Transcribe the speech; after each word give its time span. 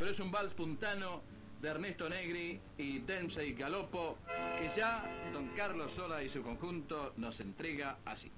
Pero 0.00 0.12
es 0.12 0.18
un 0.18 0.30
vals 0.30 0.54
puntano 0.54 1.20
de 1.60 1.68
Ernesto 1.68 2.08
Negri 2.08 2.58
y 2.78 3.00
Densei 3.00 3.52
Galopo 3.52 4.16
que 4.58 4.70
ya 4.74 5.04
don 5.30 5.48
Carlos 5.48 5.92
Sola 5.92 6.22
y 6.22 6.30
su 6.30 6.42
conjunto 6.42 7.12
nos 7.18 7.38
entrega 7.38 7.98
así. 8.06 8.32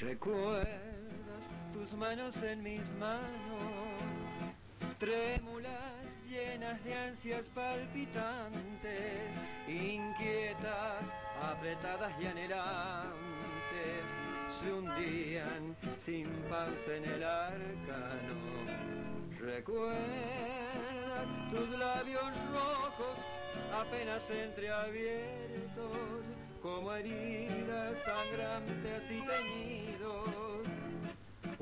Recuerdas 0.00 0.76
tus 0.76 0.85
manos 2.06 2.36
en 2.36 2.62
mis 2.62 2.88
manos, 3.00 3.98
trémulas 5.00 6.04
llenas 6.30 6.82
de 6.84 6.94
ansias 6.94 7.44
palpitantes, 7.48 9.22
inquietas, 9.66 11.02
apretadas 11.42 12.12
y 12.20 12.26
anhelantes, 12.26 14.04
se 14.60 14.72
hundían 14.72 15.76
sin 16.04 16.28
pausa 16.48 16.94
en 16.94 17.04
el 17.06 17.24
arcano. 17.24 18.36
Recuerdas 19.40 19.96
tus 21.50 21.68
labios 21.70 22.32
rojos 22.52 23.18
apenas 23.74 24.30
entreabiertos 24.30 26.22
como 26.62 26.94
heridas 26.94 27.98
sangrantes 28.04 29.02
y 29.10 29.20
teñidos, 29.26 30.75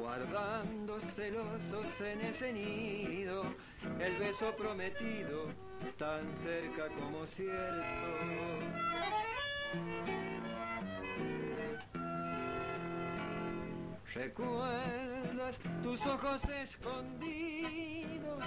guardando 0.05 1.01
celosos 1.17 2.01
en 2.01 2.21
ese 2.21 2.53
nido 2.53 3.43
el 4.01 4.17
beso 4.19 4.55
prometido 4.55 5.47
tan 5.99 6.23
cerca 6.43 6.89
como 6.99 7.27
cierto. 7.27 8.11
¿Recuerdas 14.15 15.59
tus 15.83 16.05
ojos 16.07 16.43
escondidos, 16.51 18.45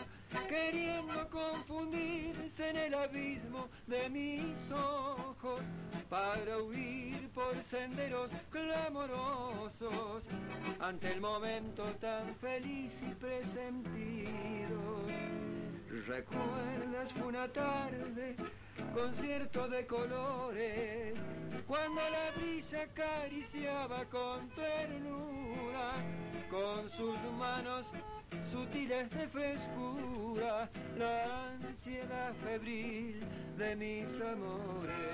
queriendo 0.47 1.27
confundirse 1.29 2.46
en 2.59 2.77
el 2.77 2.93
abismo 2.93 3.67
de 3.85 4.09
mis 4.09 4.71
ojos, 4.71 5.61
para 6.09 6.57
huir 6.59 7.29
por 7.29 7.55
senderos 7.65 8.31
clamorosos, 8.49 10.23
ante 10.79 11.11
el 11.11 11.21
momento 11.21 11.83
tan 11.99 12.33
feliz 12.35 12.93
y 13.01 13.13
presentido? 13.15 15.03
¿Recuerdas 16.07 17.13
una 17.25 17.47
tarde, 17.49 18.35
concierto 18.93 19.67
de 19.67 19.85
colores, 19.85 21.15
cuando 21.67 22.01
la 22.01 22.31
brisa 22.37 22.83
acariciaba 22.83 24.05
con 24.05 24.49
ternura, 24.49 25.95
con 26.49 26.89
sus 26.91 27.17
manos 27.37 27.85
sutiles 28.51 29.09
de 29.11 29.27
frescura, 29.27 30.69
la 30.97 31.56
febril 32.43 33.19
de 33.57 33.75
mis 33.75 34.21
amores? 34.21 35.07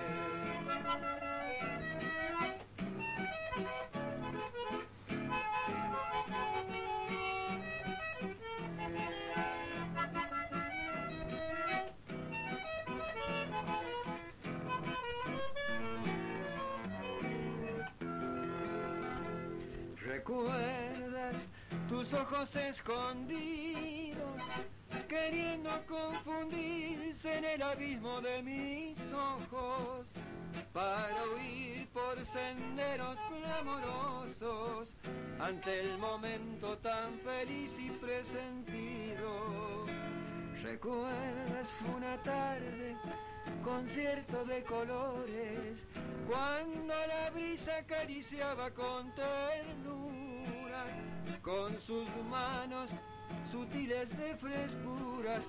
¿Recuerdas 20.05 21.35
tus 21.89 22.13
ojos 22.13 22.55
escondidos, 22.55 24.41
queriendo 25.07 25.69
confundirse 25.87 27.37
en 27.37 27.45
el 27.45 27.61
abismo 27.61 28.21
de 28.21 28.41
mis 28.41 28.97
ojos, 29.13 30.05
para 30.73 31.23
huir 31.35 31.87
por 31.89 32.25
senderos 32.27 33.17
clamorosos, 33.29 34.89
ante 35.39 35.81
el 35.81 35.97
momento 35.97 36.77
tan 36.79 37.19
feliz 37.19 37.71
y 37.77 37.89
presentido? 37.91 39.85
¿Recuerdas 40.63 41.69
una 41.95 42.21
tarde, 42.23 42.95
concierto 43.63 44.45
de 44.45 44.63
colores, 44.63 45.77
cuando 46.27 46.93
la 47.07 47.29
brisa 47.31 47.77
acariciaba 47.77 48.71
con 48.71 49.13
ternura, 49.13 50.85
con 51.41 51.79
sus 51.81 52.07
manos 52.29 52.89
sutiles 53.51 54.09
de 54.17 54.35
frescuras, 54.37 55.45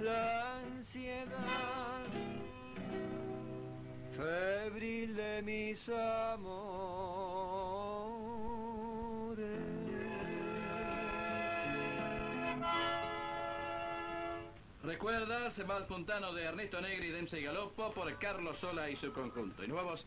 la 0.00 0.58
ansiedad 0.58 2.04
febril 4.16 5.14
de 5.14 5.42
mis 5.42 5.88
amores? 5.88 6.46
¿Recuerdas 14.82 15.58
el 15.58 15.64
vals 15.64 15.86
puntano 15.86 16.32
de 16.32 16.44
Ernesto 16.44 16.80
Negri, 16.80 17.10
Densei 17.10 17.42
Galopo 17.42 17.92
por 17.92 18.18
Carlos 18.18 18.56
Sola 18.58 18.88
y 18.88 18.96
su 18.96 19.12
conjunto? 19.12 19.64
Y 19.64 19.68
nuevos. 19.68 20.06